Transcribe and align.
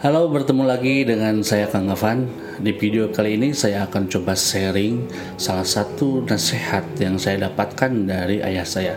Halo, 0.00 0.32
bertemu 0.32 0.64
lagi 0.64 1.04
dengan 1.04 1.44
saya 1.44 1.68
Kang 1.68 1.92
Evan. 1.92 2.24
Di 2.56 2.72
video 2.72 3.12
kali 3.12 3.36
ini 3.36 3.52
saya 3.52 3.84
akan 3.84 4.08
coba 4.08 4.32
sharing 4.32 5.04
salah 5.36 5.68
satu 5.68 6.24
nasihat 6.24 6.88
yang 6.96 7.20
saya 7.20 7.44
dapatkan 7.44 8.08
dari 8.08 8.40
ayah 8.40 8.64
saya. 8.64 8.96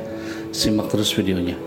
Simak 0.56 0.88
terus 0.88 1.12
videonya. 1.12 1.60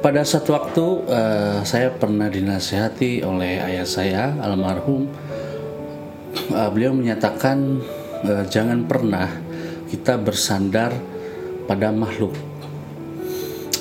Pada 0.00 0.24
satu 0.24 0.56
waktu 0.56 0.84
uh, 1.04 1.60
saya 1.68 1.92
pernah 1.92 2.32
dinasihati 2.32 3.20
oleh 3.28 3.60
ayah 3.60 3.84
saya 3.84 4.32
almarhum. 4.40 5.04
Uh, 6.48 6.72
beliau 6.72 6.96
menyatakan 6.96 7.84
uh, 8.24 8.48
jangan 8.48 8.88
pernah 8.88 9.28
kita 9.94 10.18
bersandar 10.18 10.90
pada 11.70 11.94
makhluk. 11.94 12.34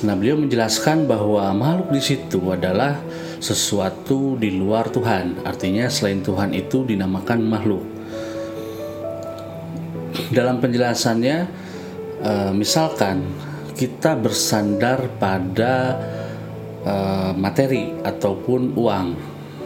Nah, 0.05 0.13
beliau 0.13 0.37
menjelaskan 0.37 1.09
bahwa 1.09 1.49
makhluk 1.57 1.89
di 1.97 2.01
situ 2.05 2.37
adalah 2.53 3.01
sesuatu 3.41 4.37
di 4.37 4.53
luar 4.53 4.93
Tuhan. 4.93 5.41
Artinya 5.41 5.89
selain 5.89 6.21
Tuhan 6.21 6.53
itu 6.53 6.85
dinamakan 6.85 7.39
makhluk. 7.41 7.81
Dalam 10.29 10.61
penjelasannya, 10.61 11.37
uh, 12.21 12.51
misalkan 12.53 13.25
kita 13.73 14.13
bersandar 14.13 15.17
pada 15.17 15.97
uh, 16.85 17.31
materi 17.33 17.89
ataupun 18.05 18.77
uang, 18.77 19.07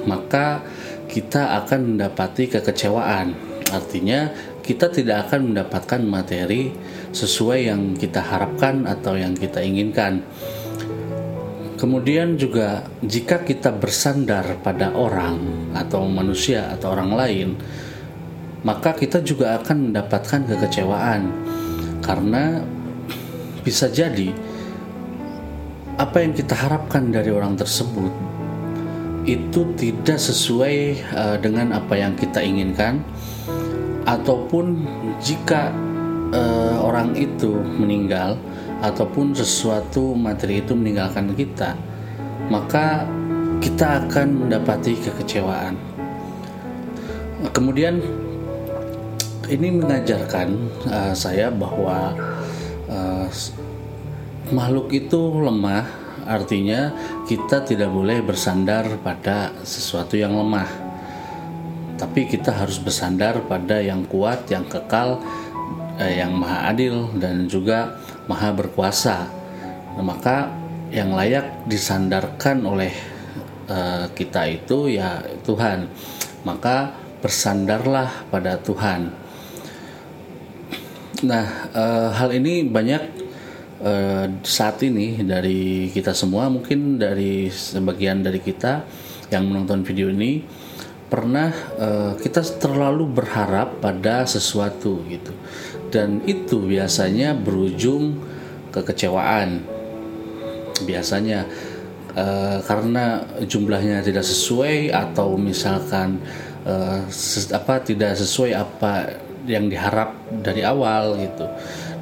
maka 0.07 0.63
kita 1.11 1.59
akan 1.59 1.97
mendapati 1.97 2.47
kekecewaan. 2.47 3.35
Artinya, 3.71 4.31
kita 4.63 4.91
tidak 4.91 5.27
akan 5.27 5.51
mendapatkan 5.51 6.01
materi 6.03 6.71
sesuai 7.11 7.59
yang 7.71 7.81
kita 7.95 8.19
harapkan 8.19 8.83
atau 8.83 9.15
yang 9.15 9.31
kita 9.31 9.63
inginkan. 9.63 10.23
Kemudian 11.77 12.35
juga 12.41 12.89
jika 13.05 13.45
kita 13.45 13.69
bersandar 13.69 14.59
pada 14.65 14.91
orang 14.97 15.69
atau 15.77 16.09
manusia 16.09 16.73
atau 16.73 16.91
orang 16.97 17.11
lain, 17.13 17.49
maka 18.65 18.97
kita 18.97 19.21
juga 19.21 19.61
akan 19.61 19.93
mendapatkan 19.93 20.41
kekecewaan 20.49 21.29
karena 22.01 22.65
bisa 23.61 23.87
jadi 23.87 24.33
apa 25.97 26.17
yang 26.23 26.33
kita 26.33 26.55
harapkan 26.55 27.13
dari 27.13 27.29
orang 27.29 27.53
tersebut 27.53 28.36
itu 29.27 29.67
tidak 29.75 30.17
sesuai 30.17 31.03
uh, 31.11 31.37
dengan 31.37 31.75
apa 31.75 31.99
yang 31.99 32.15
kita 32.15 32.39
inginkan 32.39 33.03
ataupun 34.07 34.87
jika 35.19 35.75
uh, 36.31 36.79
orang 36.79 37.11
itu 37.19 37.59
meninggal 37.75 38.39
ataupun 38.79 39.35
sesuatu 39.35 40.15
materi 40.15 40.63
itu 40.63 40.71
meninggalkan 40.71 41.35
kita 41.35 41.75
maka 42.47 43.03
kita 43.59 44.05
akan 44.05 44.47
mendapati 44.47 44.95
kekecewaan. 45.01 45.75
Kemudian 47.53 48.01
ini 49.47 49.67
mengajarkan 49.71 50.47
uh, 50.89 51.13
saya 51.13 51.49
bahwa 51.49 52.13
uh, 52.89 53.25
makhluk 54.51 54.91
itu 54.93 55.19
lemah, 55.43 55.85
artinya 56.27 56.91
kita 57.23 57.63
tidak 57.63 57.87
boleh 57.87 58.19
bersandar 58.19 58.99
pada 58.99 59.55
sesuatu 59.63 60.19
yang 60.19 60.35
lemah. 60.35 60.67
Tapi 61.97 62.29
kita 62.29 62.53
harus 62.53 62.77
bersandar 62.77 63.41
pada 63.49 63.81
yang 63.81 64.05
kuat, 64.05 64.45
yang 64.53 64.67
kekal, 64.69 65.17
eh, 65.97 66.21
yang 66.21 66.35
maha 66.37 66.69
adil 66.69 67.09
dan 67.17 67.49
juga 67.49 67.97
maha 68.29 68.53
berkuasa. 68.53 69.25
Nah, 69.97 70.05
maka 70.05 70.53
yang 70.93 71.15
layak 71.15 71.67
disandarkan 71.67 72.63
oleh 72.63 72.93
uh, 73.67 74.07
kita 74.13 74.45
itu 74.47 74.93
ya 74.93 75.19
Tuhan. 75.43 75.89
Maka 76.45 76.95
bersandarlah 77.19 78.29
pada 78.29 78.61
Tuhan. 78.61 79.11
Nah, 81.25 81.45
uh, 81.73 82.09
hal 82.13 82.29
ini 82.29 82.61
banyak 82.61 83.26
uh, 83.81 84.25
saat 84.45 84.81
ini 84.85 85.19
dari 85.21 85.91
kita 85.93 86.13
semua, 86.13 86.49
mungkin 86.49 86.97
dari 86.97 87.51
sebagian 87.51 88.21
dari 88.21 88.41
kita 88.41 88.85
yang 89.33 89.49
menonton 89.49 89.83
video 89.83 90.07
ini 90.07 90.41
pernah 91.07 91.49
uh, 91.79 92.13
kita 92.19 92.43
terlalu 92.59 93.07
berharap 93.07 93.79
pada 93.79 94.27
sesuatu 94.27 95.03
gitu, 95.07 95.31
dan 95.91 96.21
itu 96.27 96.63
biasanya 96.63 97.31
berujung 97.35 98.19
kekecewaan. 98.75 99.63
Biasanya 100.83 101.47
uh, 102.13 102.61
karena 102.61 103.25
jumlahnya 103.47 104.05
tidak 104.05 104.27
sesuai 104.27 104.93
atau 104.93 105.35
misalkan 105.39 106.21
apa 107.55 107.79
tidak 107.79 108.19
sesuai 108.19 108.51
apa 108.51 109.23
yang 109.47 109.71
diharap 109.71 110.13
dari 110.43 110.61
awal 110.61 111.15
gitu. 111.17 111.47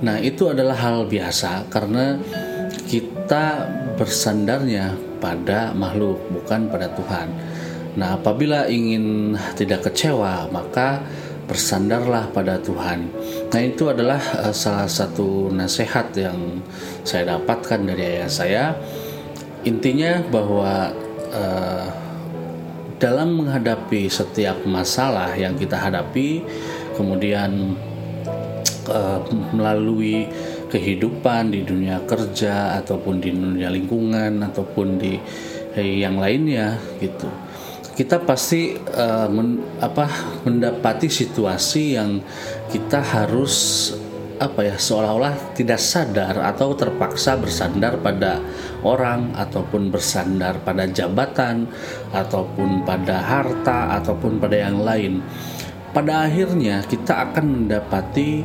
Nah, 0.01 0.19
itu 0.19 0.51
adalah 0.51 0.75
hal 0.75 1.07
biasa 1.07 1.69
karena 1.71 2.19
kita 2.89 3.69
bersandarnya 3.95 4.97
pada 5.23 5.71
makhluk 5.71 6.19
bukan 6.33 6.67
pada 6.67 6.91
Tuhan. 6.91 7.27
Nah, 7.95 8.19
apabila 8.19 8.67
ingin 8.67 9.37
tidak 9.55 9.87
kecewa, 9.87 10.51
maka 10.51 10.99
bersandarlah 11.45 12.27
pada 12.33 12.59
Tuhan. 12.59 13.07
Nah, 13.53 13.61
itu 13.61 13.87
adalah 13.87 14.19
uh, 14.41 14.51
salah 14.51 14.89
satu 14.89 15.53
nasihat 15.53 16.11
yang 16.17 16.59
saya 17.07 17.37
dapatkan 17.37 17.79
dari 17.85 18.03
ayah 18.19 18.29
saya. 18.29 18.65
Intinya 19.63 20.21
bahwa 20.27 20.91
uh, 21.31 21.87
dalam 22.99 23.43
menghadapi 23.43 24.09
setiap 24.09 24.65
masalah 24.67 25.31
yang 25.37 25.55
kita 25.55 25.77
hadapi, 25.77 26.43
kemudian 26.95 27.75
uh, 28.89 29.19
melalui 29.53 30.25
kehidupan 30.71 31.53
di 31.53 31.61
dunia 31.61 32.01
kerja 32.03 32.79
ataupun 32.81 33.21
di 33.21 33.29
dunia 33.31 33.69
lingkungan 33.69 34.41
ataupun 34.43 34.87
di 34.97 35.13
eh, 35.77 36.01
yang 36.01 36.17
lainnya 36.17 36.79
gitu. 36.99 37.29
Kita 37.95 38.19
pasti 38.19 38.75
uh, 38.75 39.31
men, 39.31 39.79
apa 39.79 40.03
mendapati 40.43 41.07
situasi 41.07 41.95
yang 41.95 42.19
kita 42.67 42.99
harus 42.99 43.55
apa 44.35 44.67
ya 44.67 44.75
seolah-olah 44.75 45.55
tidak 45.55 45.79
sadar 45.79 46.35
atau 46.43 46.75
terpaksa 46.75 47.39
bersandar 47.39 47.95
pada 48.03 48.43
orang 48.83 49.31
ataupun 49.31 49.87
bersandar 49.87 50.59
pada 50.59 50.91
jabatan 50.91 51.71
ataupun 52.11 52.83
pada 52.83 53.23
harta 53.23 53.95
ataupun 53.95 54.35
pada 54.43 54.59
yang 54.59 54.83
lain 54.83 55.23
pada 55.95 56.27
akhirnya 56.27 56.83
kita 56.83 57.31
akan 57.31 57.45
mendapati 57.63 58.43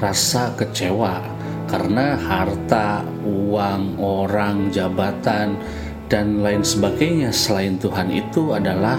rasa 0.00 0.56
kecewa 0.56 1.20
karena 1.68 2.16
harta, 2.16 3.04
uang, 3.20 4.00
orang, 4.00 4.72
jabatan, 4.72 5.60
dan 6.08 6.40
lain 6.40 6.64
sebagainya 6.64 7.28
selain 7.36 7.76
Tuhan 7.76 8.08
itu 8.08 8.56
adalah 8.56 8.96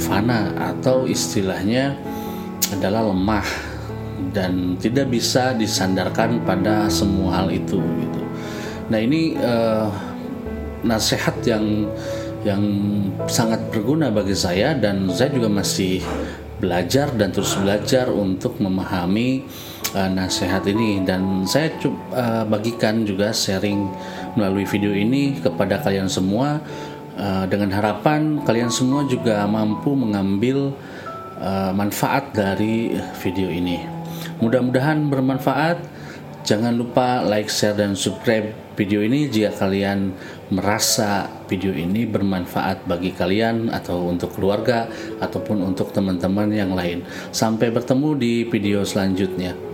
fana 0.00 0.56
atau 0.56 1.04
istilahnya 1.04 1.92
adalah 2.72 3.12
lemah 3.12 3.48
dan 4.32 4.80
tidak 4.80 5.12
bisa 5.12 5.52
disandarkan 5.52 6.40
pada 6.48 6.88
semua 6.88 7.44
hal 7.44 7.52
itu 7.52 7.76
gitu. 7.76 8.22
Nah 8.88 8.98
ini 9.04 9.36
uh, 9.36 9.90
nasihat 10.80 11.36
yang 11.44 11.90
yang 12.46 12.62
sangat 13.26 13.58
berguna 13.74 14.14
bagi 14.14 14.38
saya 14.38 14.72
dan 14.78 15.10
saya 15.10 15.34
juga 15.34 15.50
masih 15.50 15.98
belajar 16.58 17.10
dan 17.14 17.30
terus 17.30 17.54
belajar 17.56 18.10
untuk 18.10 18.58
memahami 18.58 19.46
uh, 19.94 20.10
nasihat 20.10 20.62
ini 20.66 21.02
dan 21.06 21.46
saya 21.46 21.72
uh, 22.12 22.44
bagikan 22.44 23.06
juga 23.06 23.30
sharing 23.30 23.88
melalui 24.34 24.66
video 24.66 24.92
ini 24.92 25.38
kepada 25.38 25.80
kalian 25.80 26.10
semua 26.10 26.60
uh, 27.16 27.44
dengan 27.46 27.72
harapan 27.74 28.42
kalian 28.42 28.70
semua 28.70 29.06
juga 29.06 29.46
mampu 29.46 29.94
mengambil 29.94 30.74
uh, 31.38 31.72
manfaat 31.72 32.34
dari 32.34 32.94
video 33.22 33.48
ini. 33.48 33.82
Mudah-mudahan 34.38 35.10
bermanfaat. 35.10 35.97
Jangan 36.48 36.80
lupa 36.80 37.20
like, 37.20 37.52
share, 37.52 37.76
dan 37.76 37.92
subscribe 37.92 38.72
video 38.72 39.04
ini 39.04 39.28
jika 39.28 39.52
kalian 39.52 40.16
merasa 40.48 41.28
video 41.44 41.76
ini 41.76 42.08
bermanfaat 42.08 42.88
bagi 42.88 43.12
kalian 43.12 43.68
atau 43.68 44.08
untuk 44.08 44.32
keluarga 44.32 44.88
ataupun 45.20 45.60
untuk 45.60 45.92
teman-teman 45.92 46.48
yang 46.48 46.72
lain. 46.72 47.04
Sampai 47.36 47.68
bertemu 47.68 48.16
di 48.16 48.48
video 48.48 48.80
selanjutnya. 48.80 49.67